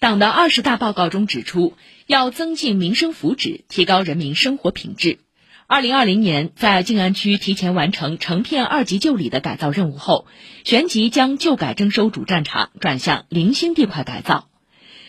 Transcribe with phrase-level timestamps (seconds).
[0.00, 1.74] 党的二十大报告中指出，
[2.06, 5.18] 要增进民生福祉，提高人民生活品质。
[5.66, 10.26] 二零二零年，在静安区提前完成成片二级旧里的改造任务后，
[10.64, 14.48] 旋即将旧改征收主战场转向零星地块改造。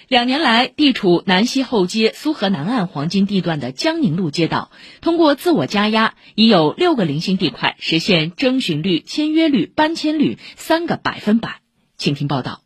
[0.10, 11.62] 两年来，地处南溪后街苏河南岸黄金地段的江宁路街道，通过自我加压，已有六个零星地块实现征询率、签约率、搬迁率三个百分百。
[11.96, 12.61] 请听报道。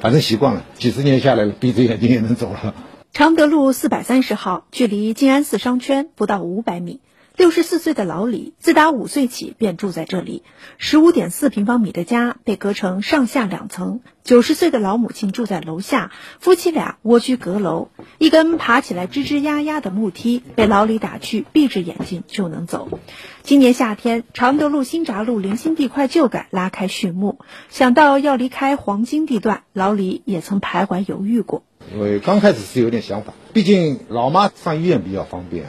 [0.00, 2.74] 反正习惯了，几十年下来了，闭着眼睛也能走了。
[3.12, 7.00] 常德路四百三十号，距离静安寺商圈不到五百米。
[7.36, 10.44] 六十四岁的老李，自打五岁起便住在这里。
[10.78, 14.02] 十五点四平方米的家被隔成上下两层。
[14.22, 17.88] 九十岁的老母亲住在楼下，夫妻俩蜗居阁楼。
[18.18, 23.00] 一根爬起来吱吱呀呀的木梯被老李打去，闭着眼睛就能走。
[23.42, 27.40] 今年夏天，常德路新闸路零星地块旧改拉开序幕。
[27.68, 31.64] 想到要离开黄金地段，老李也曾徘徊犹豫过。
[31.92, 35.66] 因为刚开始是有点想法，毕竟老妈上医院比较方便。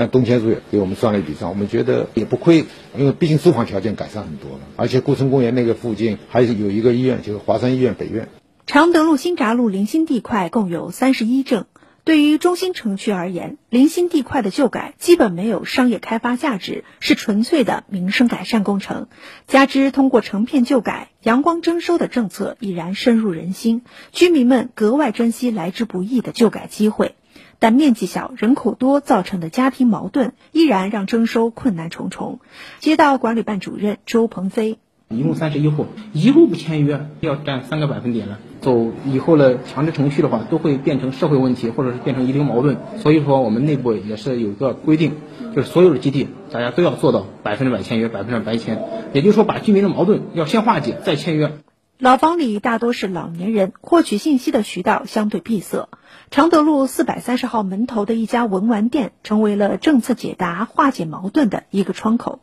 [0.00, 2.64] 但东迁入给我们算了一笔账，我们觉得也不亏，
[2.96, 8.30] 因为毕竟住房条件改善很多了，而且顾城公园那个附近还是有一个医院，就是华山医院北院。
[8.66, 11.66] 常德路新闸路零星地块共有三十一证，
[12.02, 19.06] 对于中心城区而言，零星地块的旧改基本没有商业开发价值，是纯粹的民生改善工程。
[19.46, 27.16] 加之通过成片旧改、阳光征收的政策已然深入人心，居民们格外珍惜来之不易的旧改机会。
[27.60, 32.40] 但面积小、人口多造成的家庭矛盾，依然让征收困难重重。
[32.80, 38.38] 街道管理办主任周鹏飞：一共三十一户，一户不签约要占三个百分点了。
[38.60, 42.78] 走以后的强制程序的话，都会变成社会问题，或者是变成遗留矛盾。
[42.98, 45.12] 所以说，我们内部也是有一个规定，
[45.54, 48.82] 就是所有的基地大家都要做到百分之百签约，百分之百签。
[49.12, 51.52] 也就是说，把居民的矛盾要先化解，再签约。
[52.00, 55.90] 老房里大多是老年人，获取信息的渠道相对闭塞。
[56.30, 62.40] 常德路四百三十号门头的一家文玩店，成为了政策解答、化解矛盾的一个窗口。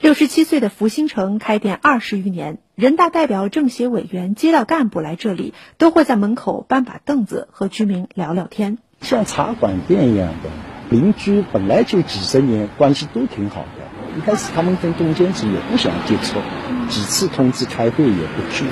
[0.00, 10.50] 六十七岁的福星城开店二十余年，人大代表、政协委员、街道干部来这里，都会在门口搬把凳子和居民聊聊天，像茶馆店一样的。
[10.90, 16.40] 邻居本来就几十年关系都挺好的，一开始他们跟中间子也不想接触，
[16.88, 18.64] 几次通知开会也不去。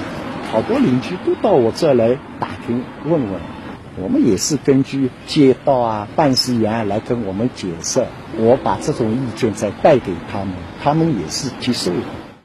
[0.55, 3.41] 好多邻居都到我这来打听问问，
[4.01, 8.07] 我们也是根据街道啊、办事员来跟我们解释，
[8.37, 11.97] 我把这种意见再带给他们，他们也是接受的。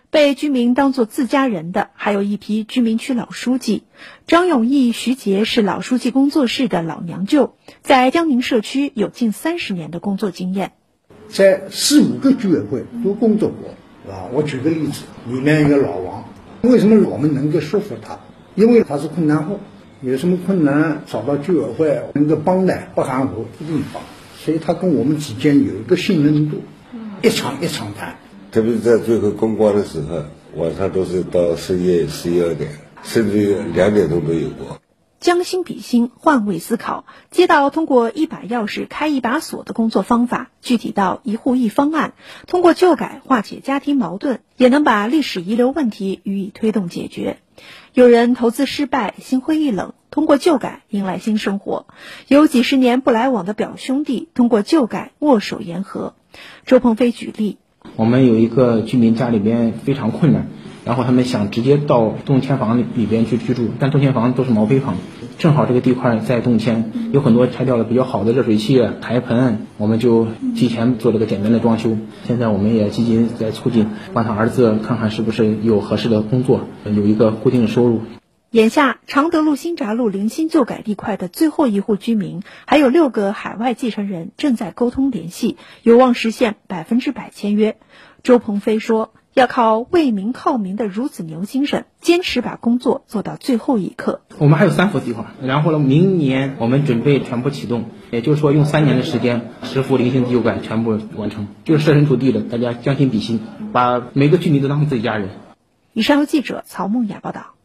[0.10, 3.84] 被居民当作自家人的，还有一批居民区老书记，
[4.26, 7.54] 张永义、徐杰是老书记工作室的老娘舅，
[7.84, 10.72] 在江宁社区有近三十年的工作经验，
[11.28, 16.19] 在四五个居委会都工作过，啊，我举个例子，里面一个老王。
[16.62, 18.20] 为什么我们能够说服他？
[18.56, 19.60] 因为他是困难户，
[20.02, 24.04] 有什么困难找到居委会能够帮的，不含糊一定帮。
[24.38, 26.58] 所以他跟我们之间有一个信任度，
[27.22, 28.16] 一场一场谈。
[28.52, 30.24] 特别是在最后公关的时候，
[30.56, 32.72] 晚上都是到深夜十一二点，
[33.04, 34.80] 甚至两点钟都有过。
[35.20, 42.14] 将心比心，换位思考，街道通过一把钥匙开一把锁的工作方法，具体到一户一方案，
[42.48, 47.38] 通过旧改化解家庭矛盾，也能把历史遗留问题予以推动解决。
[47.94, 51.86] 有人投资失败，心灰意冷，通过旧改迎来新生活；
[52.30, 56.14] 有几十年不来往的表兄弟，通过旧改握手言和。
[56.66, 57.58] 周鹏飞举例：
[57.98, 60.48] 我们有一个居民家里边非常困难。
[60.90, 64.96] 然后他们想直接到动迁房里里边去居住，但动迁房都是毛坯房，
[65.38, 71.96] 正好这个地块在动迁，有很多拆掉了比较好的热水器、台盆，我们就提前做了个简单的装修。
[72.24, 78.02] 现在我们也积极在促进，帮他儿子看看是不是有合适的工作，有一个固定的收入。
[78.50, 87.78] 眼下，常德路新闸路零星旧改地块的最后一户居民，还有六个海外继承人正在沟通联系，有望实现百分之百签约。
[88.24, 89.12] 周鹏飞说。
[89.34, 94.22] 要靠为民靠民的孺子牛精神，坚持把工作做到最后一刻。
[94.38, 103.40] 我们还有三幅计划，然后呢，明年我们准备全部启动，也就是说用三年的时间，十幅零星旧改全部完成，就是设身处地的，大家将心比心，
[103.72, 105.30] 把每个居民都当成自己家人。
[105.94, 107.59] 以上由记者曹梦雅报道。